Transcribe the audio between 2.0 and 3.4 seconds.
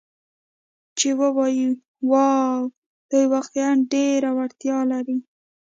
'واو، دوی